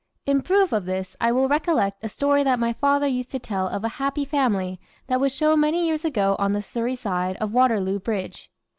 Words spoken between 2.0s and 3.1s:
a story that my father